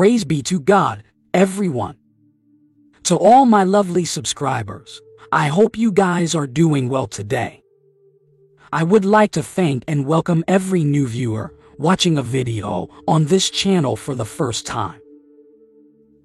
[0.00, 1.02] Praise be to God,
[1.34, 1.98] everyone.
[3.02, 4.98] To all my lovely subscribers,
[5.30, 7.62] I hope you guys are doing well today.
[8.72, 13.50] I would like to thank and welcome every new viewer watching a video on this
[13.50, 15.02] channel for the first time.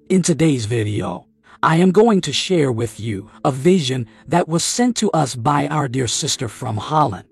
[0.08, 1.26] In today's video,
[1.62, 5.68] I am going to share with you a vision that was sent to us by
[5.68, 7.28] our dear sister from Holland.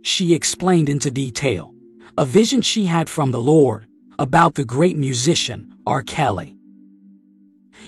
[0.00, 1.74] She explained into detail
[2.16, 3.86] a vision she had from the Lord
[4.22, 6.00] about the great musician R.
[6.00, 6.56] Kelly.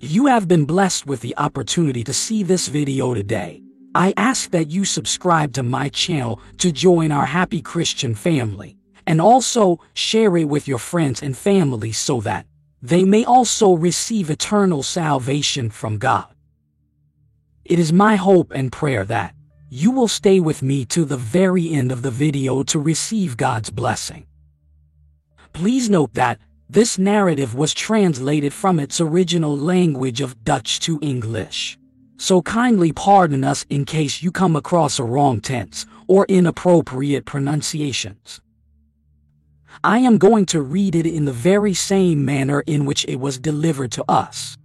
[0.01, 3.63] You have been blessed with the opportunity to see this video today.
[3.95, 9.21] I ask that you subscribe to my channel to join our happy Christian family and
[9.21, 12.47] also share it with your friends and family so that
[12.83, 16.27] they may also receive eternal salvation from God.
[17.65, 19.37] It is my hope and prayer that
[19.71, 23.71] you will stay with me to the very end of the video to receive God's
[23.71, 24.27] blessing.
[25.55, 31.79] Please note that this narrative was translated from its original language of Dutch to English.
[32.17, 38.41] So kindly pardon us in case you come across a wrong tense or inappropriate pronunciations.
[39.85, 43.39] I am going to read it in the very same manner in which it was
[43.39, 44.57] delivered to us.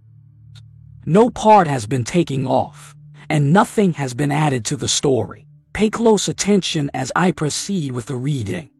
[1.06, 2.96] No part has been taken off,
[3.28, 5.46] and nothing has been added to the story.
[5.72, 8.70] Pay close attention as I proceed with the reading.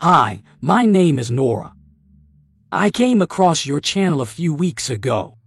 [0.00, 1.72] Hi, my name is Nora.
[2.70, 5.38] I came across your channel a few weeks ago.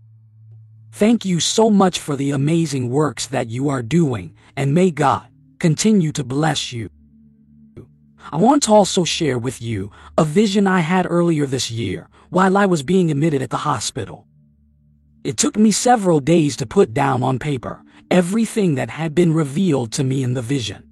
[0.92, 5.26] Thank you so much for the amazing works that you are doing, and may God
[5.58, 6.90] continue to bless you.
[8.30, 12.58] I want to also share with you a vision I had earlier this year while
[12.58, 14.28] I was being admitted at the hospital.
[15.24, 19.94] It took me several days to put down on paper everything that had been revealed
[19.94, 20.90] to me in the vision.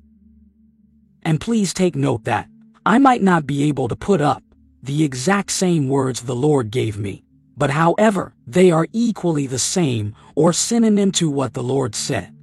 [1.23, 2.47] And please take note that
[2.85, 4.43] I might not be able to put up
[4.81, 7.23] the exact same words the Lord gave me,
[7.57, 12.33] but however, they are equally the same or synonym to what the Lord said.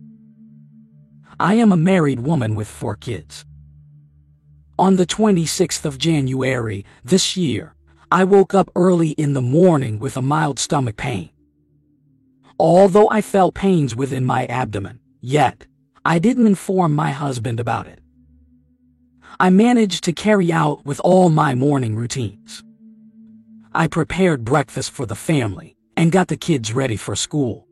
[1.41, 3.44] I am a married woman with four kids.
[4.78, 7.75] On the 26th of January this year,
[8.12, 11.30] I woke up early in the morning with a mild stomach pain.
[12.58, 15.66] Although I felt pains within my abdomen, yet
[16.04, 18.00] I didn't inform my husband about it.
[19.38, 22.64] I managed to carry out with all my morning routines.
[23.74, 27.69] I prepared breakfast for the family and got the kids ready for school.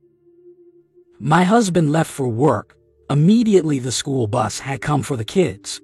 [1.19, 2.77] My husband left for work.
[3.09, 5.81] Immediately the school bus had come for the kids.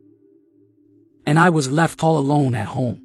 [1.25, 3.03] And I was left all alone at home.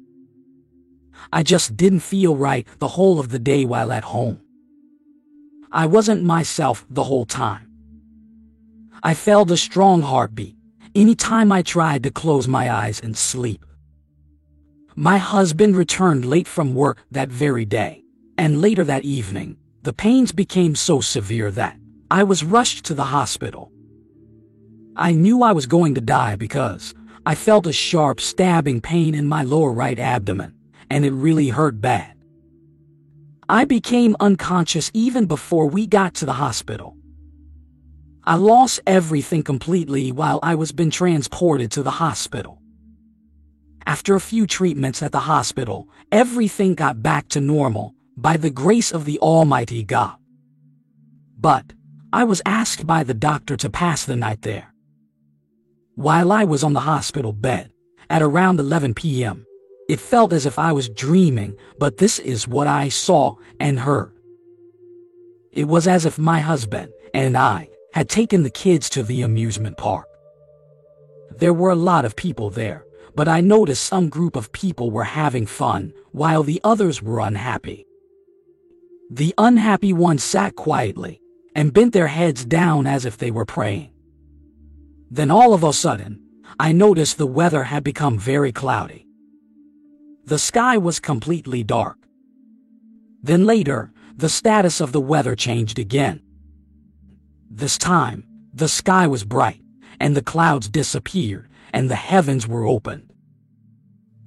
[1.32, 4.40] I just didn't feel right the whole of the day while at home.
[5.72, 7.70] I wasn't myself the whole time.
[9.02, 10.55] I felt a strong heartbeat
[10.96, 13.64] anytime I tried to close my eyes and sleep.
[14.94, 18.02] My husband returned late from work that very day,
[18.38, 21.76] and later that evening, the pains became so severe that
[22.10, 23.70] I was rushed to the hospital.
[24.96, 26.94] I knew I was going to die because
[27.26, 30.54] I felt a sharp stabbing pain in my lower right abdomen,
[30.88, 32.14] and it really hurt bad.
[33.50, 36.95] I became unconscious even before we got to the hospital.
[38.28, 42.60] I lost everything completely while I was being transported to the hospital.
[43.86, 48.90] After a few treatments at the hospital, everything got back to normal by the grace
[48.90, 50.16] of the Almighty God.
[51.38, 51.72] But
[52.12, 54.72] I was asked by the doctor to pass the night there.
[55.94, 57.70] While I was on the hospital bed,
[58.10, 59.46] at around 11 p.m.,
[59.88, 64.12] it felt as if I was dreaming, but this is what I saw and heard.
[65.52, 69.78] It was as if my husband and I had taken the kids to the amusement
[69.78, 70.06] park.
[71.38, 72.84] There were a lot of people there,
[73.14, 77.86] but I noticed some group of people were having fun while the others were unhappy.
[79.10, 81.22] The unhappy ones sat quietly
[81.54, 83.92] and bent their heads down as if they were praying.
[85.10, 86.20] Then all of a sudden,
[86.60, 89.06] I noticed the weather had become very cloudy.
[90.26, 91.96] The sky was completely dark.
[93.22, 96.20] Then later, the status of the weather changed again.
[97.56, 99.62] This time, the sky was bright,
[99.98, 103.14] and the clouds disappeared, and the heavens were opened.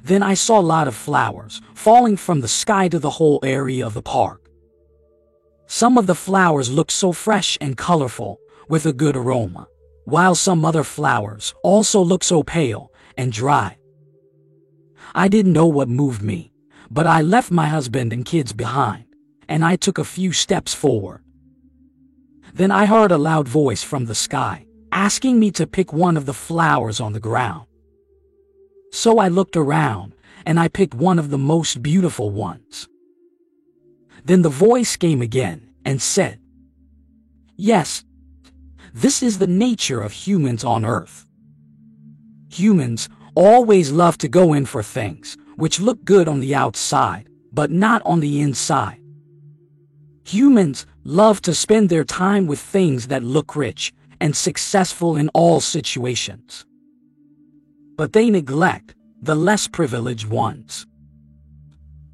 [0.01, 3.85] Then I saw a lot of flowers falling from the sky to the whole area
[3.85, 4.49] of the park.
[5.67, 9.67] Some of the flowers looked so fresh and colorful, with a good aroma,
[10.05, 13.77] while some other flowers also looked so pale and dry.
[15.13, 16.51] I didn't know what moved me,
[16.89, 19.05] but I left my husband and kids behind,
[19.47, 21.21] and I took a few steps forward.
[22.53, 26.25] Then I heard a loud voice from the sky, asking me to pick one of
[26.25, 27.67] the flowers on the ground.
[28.91, 30.15] So I looked around,
[30.45, 32.87] and I picked one of the most beautiful ones.
[34.25, 36.39] Then the voice came again and said,
[37.55, 38.03] Yes,
[38.93, 41.25] this is the nature of humans on Earth.
[42.51, 47.69] Humans always love to go in for things which look good on the outside, but
[47.69, 48.99] not on the inside.
[50.25, 55.59] Humans love to spend their time with things that look rich and successful in all
[55.59, 56.65] situations.
[57.95, 60.85] But they neglect the less privileged ones.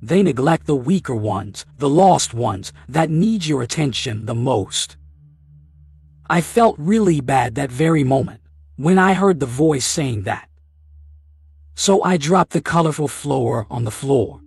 [0.01, 4.97] They neglect the weaker ones, the lost ones that need your attention the most.
[6.29, 8.41] I felt really bad that very moment
[8.77, 10.49] when I heard the voice saying that.
[11.75, 14.41] So I dropped the colorful flower on the floor.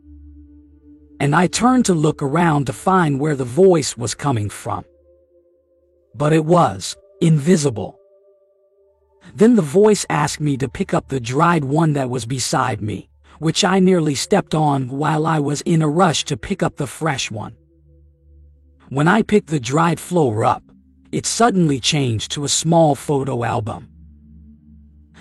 [1.21, 4.85] And I turned to look around to find where the voice was coming from.
[6.15, 7.99] But it was invisible.
[9.35, 13.11] Then the voice asked me to pick up the dried one that was beside me,
[13.39, 16.87] which I nearly stepped on while I was in a rush to pick up the
[16.87, 17.57] fresh one.
[18.89, 20.63] When I picked the dried flower up,
[21.13, 23.89] it suddenly changed to a small photo album.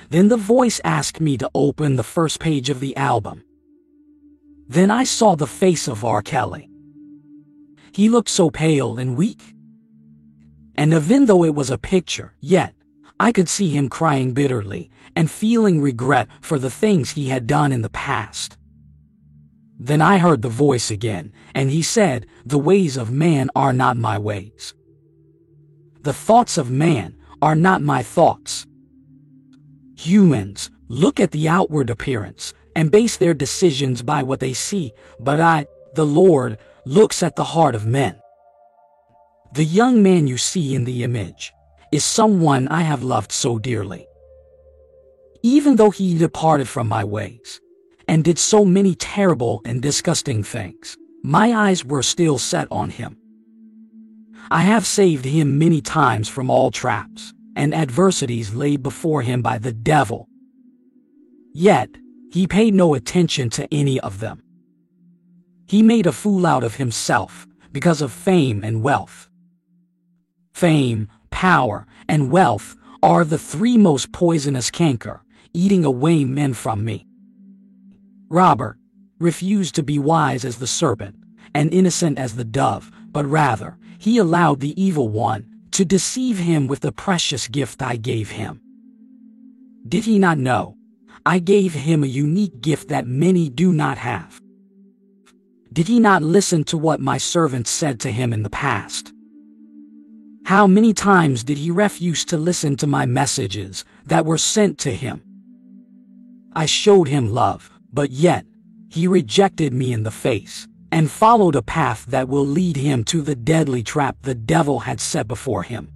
[0.10, 3.44] Then the voice asked me to open the first page of the album.
[4.68, 6.22] Then I saw the face of R.
[6.22, 6.70] Kelly.
[7.94, 9.42] He looked so pale and weak.
[10.76, 12.76] And even though it was a picture, yet,
[13.20, 17.72] I could see him crying bitterly and feeling regret for the things he had done
[17.72, 18.58] in the past.
[19.80, 23.98] Then I heard the voice again, and he said, The ways of man are not
[23.98, 24.74] my ways.
[26.02, 28.68] The thoughts of man are not my thoughts.
[29.98, 35.42] Humans look at the outward appearance and base their decisions by what they see, but
[35.42, 35.66] I,
[35.96, 38.20] the Lord, looks at the heart of men.
[39.54, 41.52] The young man you see in the image
[41.92, 44.06] is someone I have loved so dearly.
[45.42, 47.60] Even though he departed from my ways
[48.08, 53.18] and did so many terrible and disgusting things, my eyes were still set on him.
[54.52, 59.58] I have saved him many times from all traps and adversities laid before him by
[59.58, 60.30] the devil.
[61.56, 61.90] Yet,
[62.32, 64.44] he paid no attention to any of them.
[65.66, 69.30] He made a fool out of himself because of fame and wealth.
[70.54, 75.22] Fame, power, and wealth are the three most poisonous canker,
[75.54, 77.06] eating away men from me.
[78.30, 78.78] Robert
[79.20, 81.16] refused to be wise as the serpent
[81.54, 86.68] and innocent as the dove, but rather, he allowed the evil one to deceive him
[86.68, 88.62] with the precious gift I gave him.
[89.88, 90.77] Did he not know?
[91.28, 94.40] I gave him a unique gift that many do not have.
[95.74, 99.12] Did he not listen to what my servants said to him in the past?
[100.46, 104.92] How many times did he refuse to listen to my messages that were sent to
[104.92, 105.22] him?
[106.54, 108.46] I showed him love, but yet
[108.88, 113.22] he rejected me in the face and followed a path that will lead him to
[113.22, 115.92] the deadly trap the devil had set before him.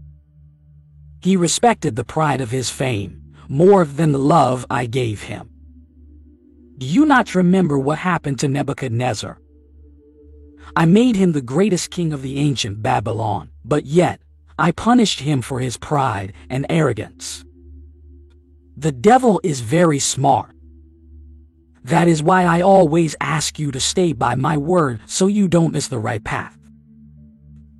[1.21, 3.20] He respected the pride of his fame
[3.51, 5.49] more than the love I gave him.
[6.77, 9.37] Do you not remember what happened to Nebuchadnezzar?
[10.75, 14.21] I made him the greatest king of the ancient Babylon, but yet
[14.57, 17.43] I punished him for his pride and arrogance.
[18.77, 20.55] The devil is very smart
[21.83, 25.73] that is why I always ask you to stay by my word so you don't
[25.73, 26.55] miss the right path.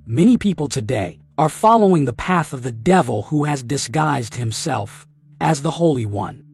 [0.06, 5.06] Many people today are following the path of the devil who has disguised himself
[5.42, 6.44] as the Holy One.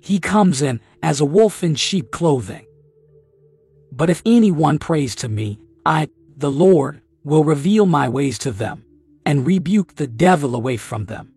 [0.00, 2.66] He comes in as a wolf in sheep clothing.
[3.92, 8.84] But if anyone prays to me, I, the Lord, will reveal my ways to them
[9.26, 11.32] and rebuke the devil away from them.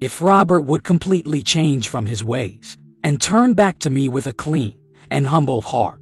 [0.00, 4.32] If Robert would completely change from his ways, and turn back to me with a
[4.32, 4.74] clean
[5.10, 6.00] and humble heart.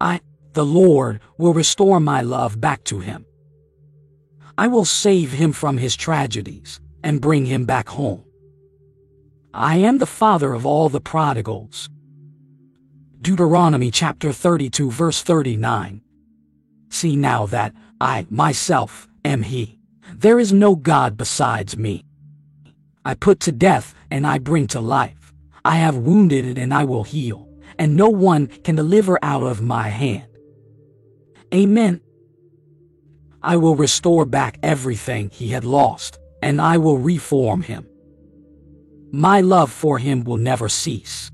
[0.00, 0.20] I,
[0.52, 3.24] the Lord, will restore my love back to him.
[4.58, 8.24] I will save him from his tragedies and bring him back home.
[9.54, 11.88] I am the father of all the prodigals.
[13.20, 16.00] Deuteronomy chapter 32 verse 39.
[16.88, 19.78] See now that I, myself, am he.
[20.14, 22.04] There is no God besides me.
[23.04, 25.32] I put to death and I bring to life.
[25.64, 29.88] I have wounded and I will heal, and no one can deliver out of my
[29.88, 30.26] hand.
[31.54, 32.00] Amen.
[33.42, 37.88] I will restore back everything he had lost, and I will reform him.
[39.12, 41.30] My love for him will never cease.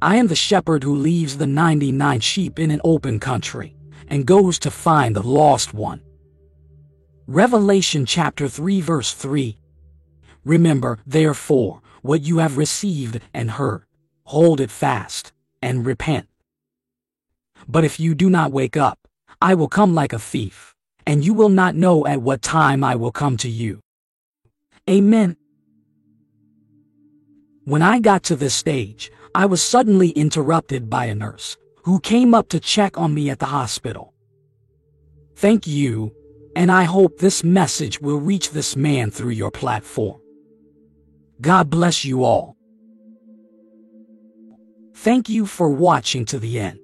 [0.00, 3.76] I am the shepherd who leaves the 99 sheep in an open country
[4.08, 6.00] and goes to find the lost one.
[7.26, 9.58] Revelation chapter 3 verse 3
[10.44, 13.84] Remember, therefore, what you have received and heard.
[14.24, 15.32] hold it fast,
[15.62, 16.28] and repent.
[17.66, 19.08] But if you do not wake up,
[19.40, 20.67] I will come like a thief,
[21.08, 23.80] and you will not know at what time I will come to you.
[24.88, 25.38] Amen.
[27.64, 32.34] When I got to this stage, I was suddenly interrupted by a nurse who came
[32.34, 34.12] up to check on me at the hospital.
[35.34, 36.12] Thank you,
[36.54, 40.20] and I hope this message will reach this man through your platform.
[41.40, 42.54] God bless you all.
[44.94, 46.80] Thank you for watching to the end.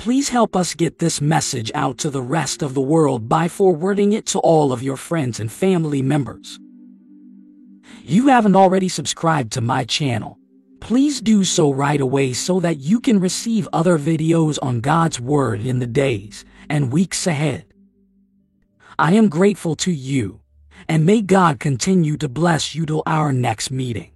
[0.00, 4.14] Please help us get this message out to the rest of the world by forwarding
[4.14, 6.58] it to all of your friends and family members.
[8.02, 10.38] You haven't already subscribed to my channel.
[10.80, 15.60] Please do so right away so that you can receive other videos on God's Word
[15.66, 17.66] in the days and weeks ahead.
[18.98, 20.40] I am grateful to you,
[20.88, 24.12] and may God continue to bless you till our next meeting.